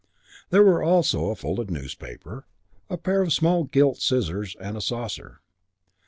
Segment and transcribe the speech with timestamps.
[0.49, 2.47] There were also a folded newspaper,
[2.89, 5.41] a pair of small gilt scissors and a saucer.